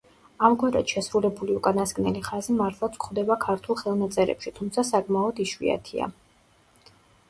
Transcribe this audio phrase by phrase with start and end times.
[0.47, 6.15] ამგვარად შესრულებული უკანასკნელი ხაზი მართლაც გვხვდება ქართულ ხელნაწერებში, თუმცა საკმაოდ იშვიათია.